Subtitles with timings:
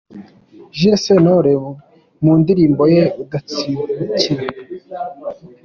[0.77, 1.53] Jules Sentore
[2.23, 4.45] mu ndirimbo ye “Udatsikira”.